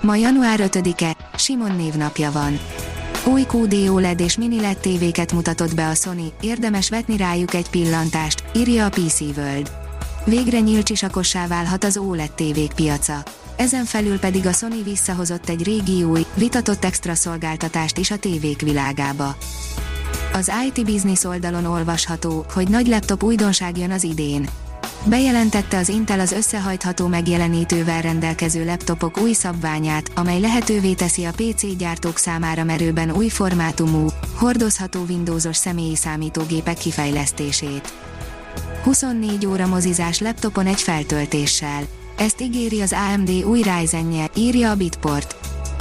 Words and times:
Ma 0.00 0.14
január 0.14 0.60
5-e, 0.62 1.16
Simon 1.36 1.76
névnapja 1.76 2.32
van. 2.32 2.58
Új 3.24 3.46
QD 3.52 3.88
OLED 3.88 4.20
és 4.20 4.36
mini 4.36 4.60
LED 4.60 4.78
tévéket 4.78 5.32
mutatott 5.32 5.74
be 5.74 5.88
a 5.88 5.94
Sony, 5.94 6.32
érdemes 6.40 6.88
vetni 6.88 7.16
rájuk 7.16 7.54
egy 7.54 7.70
pillantást, 7.70 8.42
írja 8.54 8.84
a 8.84 8.88
PC 8.88 9.20
World. 9.20 9.70
Végre 10.24 10.60
nyílcsisakossá 10.60 11.46
válhat 11.46 11.84
az 11.84 11.96
OLED 11.96 12.30
tévék 12.30 12.72
piaca. 12.72 13.22
Ezen 13.56 13.84
felül 13.84 14.18
pedig 14.18 14.46
a 14.46 14.52
Sony 14.52 14.82
visszahozott 14.84 15.48
egy 15.48 15.62
régi 15.62 16.02
új, 16.02 16.26
vitatott 16.34 16.84
extra 16.84 17.14
szolgáltatást 17.14 17.98
is 17.98 18.10
a 18.10 18.16
tévék 18.16 18.60
világába. 18.60 19.36
Az 20.32 20.52
IT 20.66 20.84
Business 20.84 21.24
oldalon 21.24 21.64
olvasható, 21.64 22.44
hogy 22.52 22.68
nagy 22.68 22.86
laptop 22.86 23.22
újdonság 23.22 23.78
jön 23.78 23.90
az 23.90 24.02
idén. 24.02 24.48
Bejelentette 25.04 25.78
az 25.78 25.88
Intel 25.88 26.20
az 26.20 26.32
összehajtható 26.32 27.06
megjelenítővel 27.06 28.02
rendelkező 28.02 28.64
laptopok 28.64 29.18
új 29.18 29.32
szabványát, 29.32 30.10
amely 30.14 30.40
lehetővé 30.40 30.92
teszi 30.92 31.24
a 31.24 31.30
PC 31.30 31.76
gyártók 31.76 32.16
számára 32.16 32.64
merőben 32.64 33.10
új 33.10 33.28
formátumú, 33.28 34.06
hordozható 34.34 35.04
Windowsos 35.08 35.56
személyi 35.56 35.96
számítógépek 35.96 36.76
kifejlesztését. 36.76 37.92
24 38.82 39.46
óra 39.46 39.66
mozizás 39.66 40.20
laptopon 40.20 40.66
egy 40.66 40.80
feltöltéssel. 40.80 41.82
Ezt 42.18 42.40
ígéri 42.40 42.80
az 42.80 42.92
AMD 42.92 43.30
új 43.30 43.62
Ryzen-je, 43.62 44.30
írja 44.34 44.70
a 44.70 44.76
Bitport. 44.76 45.36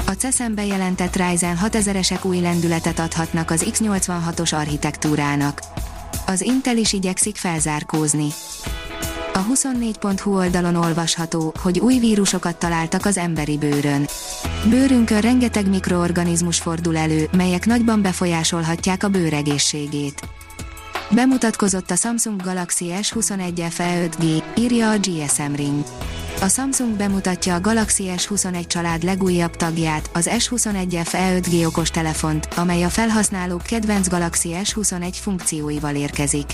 A 0.05 0.11
CESZEN 0.11 0.55
bejelentett 0.55 1.15
Ryzen 1.15 1.59
6000-esek 1.63 2.25
új 2.25 2.39
lendületet 2.39 2.99
adhatnak 2.99 3.51
az 3.51 3.65
x86-os 3.71 4.53
architektúrának. 4.53 5.61
Az 6.25 6.41
Intel 6.41 6.77
is 6.77 6.93
igyekszik 6.93 7.35
felzárkózni. 7.35 8.27
A 9.33 9.45
24.hu 9.53 10.35
oldalon 10.35 10.75
olvasható, 10.75 11.53
hogy 11.61 11.79
új 11.79 11.99
vírusokat 11.99 12.55
találtak 12.55 13.05
az 13.05 13.17
emberi 13.17 13.57
bőrön. 13.57 14.07
Bőrünkön 14.69 15.21
rengeteg 15.21 15.69
mikroorganizmus 15.69 16.59
fordul 16.59 16.97
elő, 16.97 17.29
melyek 17.31 17.65
nagyban 17.65 18.01
befolyásolhatják 18.01 19.03
a 19.03 19.07
bőr 19.09 19.33
egészségét. 19.33 20.21
Bemutatkozott 21.11 21.91
a 21.91 21.95
Samsung 21.95 22.41
Galaxy 22.41 22.91
S21 23.01 23.65
FE 23.69 24.07
5G, 24.07 24.43
írja 24.57 24.89
a 24.89 24.97
GSM 24.97 25.53
Ring. 25.55 25.83
A 26.41 26.47
Samsung 26.47 26.95
bemutatja 26.95 27.55
a 27.55 27.61
Galaxy 27.61 28.11
S21 28.15 28.67
család 28.67 29.03
legújabb 29.03 29.55
tagját, 29.55 30.09
az 30.13 30.29
S21 30.31 31.01
FE 31.03 31.39
5G 31.39 31.65
okostelefont, 31.65 32.47
amely 32.55 32.83
a 32.83 32.89
felhasználók 32.89 33.61
kedvenc 33.61 34.07
Galaxy 34.07 34.55
S21 34.63 35.13
funkcióival 35.21 35.95
érkezik. 35.95 36.45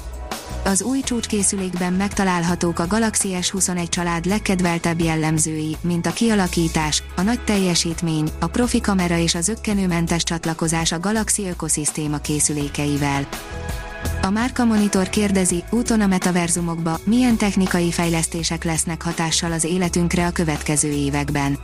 Az 0.63 0.81
új 0.81 1.01
csúcskészülékben 1.01 1.93
megtalálhatók 1.93 2.79
a 2.79 2.87
Galaxy 2.87 3.29
S21 3.41 3.89
család 3.89 4.25
legkedveltebb 4.25 5.01
jellemzői, 5.01 5.77
mint 5.81 6.05
a 6.05 6.13
kialakítás, 6.13 7.03
a 7.15 7.21
nagy 7.21 7.43
teljesítmény, 7.43 8.29
a 8.39 8.47
profi 8.47 8.81
kamera 8.81 9.17
és 9.17 9.35
az 9.35 9.47
ökkenőmentes 9.47 10.23
csatlakozás 10.23 10.91
a 10.91 10.99
Galaxy 10.99 11.47
ökoszisztéma 11.47 12.17
készülékeivel. 12.17 13.27
A 14.21 14.29
Márka 14.29 14.65
Monitor 14.65 15.09
kérdezi, 15.09 15.63
úton 15.69 16.01
a 16.01 16.07
metaverzumokba, 16.07 16.99
milyen 17.03 17.37
technikai 17.37 17.91
fejlesztések 17.91 18.63
lesznek 18.63 19.01
hatással 19.01 19.51
az 19.51 19.63
életünkre 19.63 20.25
a 20.25 20.31
következő 20.31 20.91
években. 20.91 21.57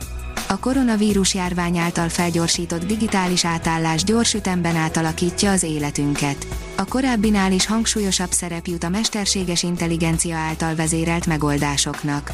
A 0.52 0.58
koronavírus 0.58 1.34
járvány 1.34 1.78
által 1.78 2.08
felgyorsított 2.08 2.86
digitális 2.86 3.44
átállás 3.44 4.04
gyors 4.04 4.34
ütemben 4.34 4.76
átalakítja 4.76 5.50
az 5.50 5.62
életünket. 5.62 6.46
A 6.76 6.84
korábbinál 6.84 7.52
is 7.52 7.66
hangsúlyosabb 7.66 8.30
szerep 8.30 8.66
jut 8.66 8.84
a 8.84 8.88
mesterséges 8.88 9.62
intelligencia 9.62 10.36
által 10.36 10.74
vezérelt 10.74 11.26
megoldásoknak. 11.26 12.32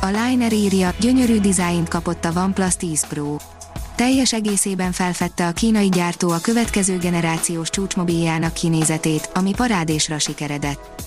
A 0.00 0.06
Liner 0.06 0.52
írja, 0.52 0.94
gyönyörű 1.00 1.40
dizájnt 1.40 1.88
kapott 1.88 2.24
a 2.24 2.32
OnePlus 2.36 2.76
10 2.76 3.06
Pro 3.06 3.36
teljes 3.96 4.32
egészében 4.32 4.92
felfedte 4.92 5.46
a 5.46 5.52
kínai 5.52 5.88
gyártó 5.88 6.30
a 6.30 6.40
következő 6.40 6.98
generációs 6.98 7.70
csúcsmobiljának 7.70 8.52
kinézetét, 8.52 9.30
ami 9.34 9.52
parádésra 9.56 10.18
sikeredett. 10.18 11.02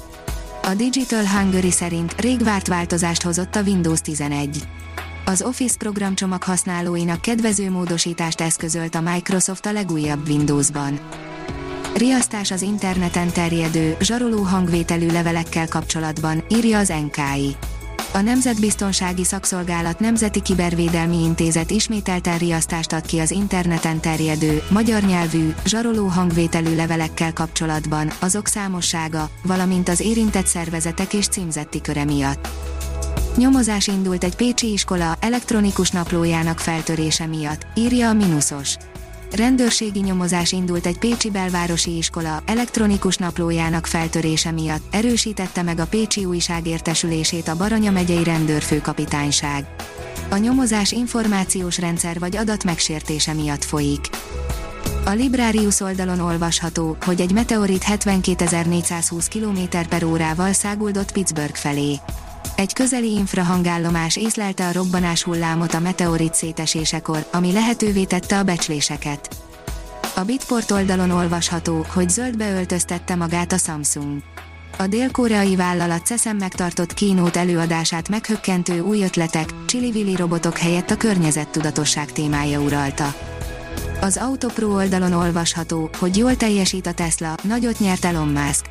A 0.63 0.73
Digital 0.73 1.27
Hungary 1.27 1.71
szerint 1.71 2.21
rég 2.21 2.43
várt 2.43 2.67
változást 2.67 3.21
hozott 3.21 3.55
a 3.55 3.61
Windows 3.61 4.01
11. 4.01 4.67
Az 5.25 5.41
Office 5.41 5.75
programcsomag 5.77 6.43
használóinak 6.43 7.21
kedvező 7.21 7.71
módosítást 7.71 8.41
eszközölt 8.41 8.95
a 8.95 9.01
Microsoft 9.01 9.65
a 9.65 9.71
legújabb 9.71 10.27
Windowsban. 10.27 10.99
Riasztás 11.95 12.51
az 12.51 12.61
interneten 12.61 13.31
terjedő, 13.31 13.95
zsaroló 13.99 14.41
hangvételű 14.41 15.07
levelekkel 15.11 15.67
kapcsolatban, 15.67 16.43
írja 16.49 16.77
az 16.77 16.87
NKI. 16.87 17.55
A 18.13 18.21
Nemzetbiztonsági 18.21 19.23
Szakszolgálat 19.23 19.99
Nemzeti 19.99 20.41
Kibervédelmi 20.41 21.23
Intézet 21.23 21.71
ismételten 21.71 22.37
riasztást 22.37 22.93
ad 22.93 23.05
ki 23.05 23.19
az 23.19 23.31
interneten 23.31 23.99
terjedő, 23.99 24.61
magyar 24.69 25.01
nyelvű, 25.01 25.53
zsaroló 25.65 26.05
hangvételű 26.05 26.75
levelekkel 26.75 27.33
kapcsolatban, 27.33 28.11
azok 28.19 28.47
számossága, 28.47 29.29
valamint 29.43 29.89
az 29.89 29.99
érintett 29.99 30.47
szervezetek 30.47 31.13
és 31.13 31.27
címzetti 31.27 31.81
köre 31.81 32.05
miatt. 32.05 32.70
Nyomozás 33.35 33.87
indult 33.87 34.23
egy 34.23 34.35
pécsi 34.35 34.71
iskola 34.71 35.17
elektronikus 35.19 35.91
naplójának 35.91 36.59
feltörése 36.59 37.25
miatt, 37.25 37.65
írja 37.75 38.09
a 38.09 38.13
Minusos. 38.13 38.75
Rendőrségi 39.31 39.99
nyomozás 39.99 40.51
indult 40.51 40.85
egy 40.85 40.97
pécsi 40.97 41.29
belvárosi 41.29 41.97
iskola 41.97 42.43
elektronikus 42.45 43.17
naplójának 43.17 43.85
feltörése 43.85 44.51
miatt, 44.51 44.95
erősítette 44.95 45.61
meg 45.61 45.79
a 45.79 45.85
Pécsi 45.85 46.25
újság 46.25 46.67
értesülését 46.67 47.47
a 47.47 47.55
Baranya 47.55 47.91
megyei 47.91 48.23
rendőrfőkapitányság. 48.23 49.65
A 50.29 50.37
nyomozás 50.37 50.91
információs 50.91 51.79
rendszer 51.79 52.19
vagy 52.19 52.35
adat 52.35 52.63
megsértése 52.63 53.33
miatt 53.33 53.63
folyik. 53.63 54.09
A 55.05 55.09
Librarius 55.09 55.79
oldalon 55.79 56.19
olvasható, 56.19 56.97
hogy 57.05 57.21
egy 57.21 57.31
meteorit 57.31 57.83
72.420 57.83 59.25
km 59.29 59.77
per 59.89 60.03
órával 60.03 60.53
száguldott 60.53 61.11
Pittsburgh 61.11 61.55
felé. 61.55 61.99
Egy 62.55 62.73
közeli 62.73 63.11
infrahangállomás 63.11 64.15
észlelte 64.15 64.67
a 64.67 64.71
robbanás 64.71 65.23
hullámot 65.23 65.73
a 65.73 65.79
meteorit 65.79 66.33
szétesésekor, 66.33 67.27
ami 67.31 67.51
lehetővé 67.51 68.03
tette 68.03 68.37
a 68.37 68.43
becsléseket. 68.43 69.29
A 70.15 70.21
Bitport 70.21 70.71
oldalon 70.71 71.11
olvasható, 71.11 71.85
hogy 71.93 72.09
zöldbe 72.09 72.51
öltöztette 72.51 73.15
magát 73.15 73.51
a 73.51 73.57
Samsung. 73.57 74.21
A 74.77 74.87
dél-koreai 74.87 75.55
vállalat 75.55 76.05
CESEM 76.05 76.37
megtartott 76.37 76.93
kínót 76.93 77.35
előadását 77.35 78.09
meghökkentő 78.09 78.79
új 78.79 79.03
ötletek, 79.03 79.49
csili 79.65 80.15
robotok 80.15 80.57
helyett 80.57 80.89
a 80.89 80.97
környezettudatosság 80.97 82.11
témája 82.11 82.59
uralta. 82.59 83.13
Az 84.01 84.17
Autopro 84.17 84.73
oldalon 84.73 85.13
olvasható, 85.13 85.89
hogy 85.99 86.17
jól 86.17 86.35
teljesít 86.35 86.87
a 86.87 86.93
Tesla, 86.93 87.35
nagyot 87.43 87.79
nyert 87.79 88.05
Elon 88.05 88.27
Musk. 88.27 88.65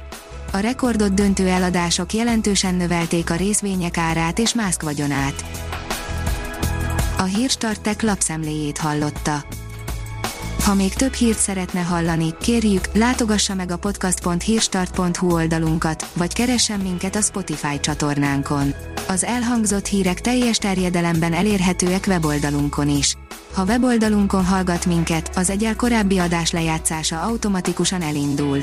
A 0.52 0.58
rekordot 0.58 1.14
döntő 1.14 1.48
eladások 1.48 2.12
jelentősen 2.12 2.74
növelték 2.74 3.30
a 3.30 3.36
részvények 3.36 3.98
árát 3.98 4.38
és 4.38 4.54
Musk 4.54 4.82
vagyonát. 4.82 5.44
A 7.18 7.22
Hírstartek 7.22 8.02
lapszemléjét 8.02 8.78
hallotta. 8.78 9.44
Ha 10.64 10.74
még 10.74 10.94
több 10.94 11.12
hírt 11.12 11.38
szeretne 11.38 11.80
hallani, 11.80 12.34
kérjük, 12.40 12.84
látogassa 12.94 13.54
meg 13.54 13.70
a 13.70 13.76
podcast.hírstart.hu 13.76 15.32
oldalunkat, 15.32 16.10
vagy 16.12 16.32
keressen 16.32 16.80
minket 16.80 17.16
a 17.16 17.20
Spotify 17.20 17.80
csatornánkon. 17.80 18.74
Az 19.08 19.24
elhangzott 19.24 19.86
hírek 19.86 20.20
teljes 20.20 20.56
terjedelemben 20.56 21.32
elérhetőek 21.32 22.04
weboldalunkon 22.06 22.88
is. 22.88 23.16
Ha 23.54 23.64
weboldalunkon 23.64 24.44
hallgat 24.44 24.86
minket, 24.86 25.30
az 25.36 25.50
egyel 25.50 25.76
korábbi 25.76 26.18
adás 26.18 26.50
lejátszása 26.50 27.20
automatikusan 27.20 28.02
elindul. 28.02 28.62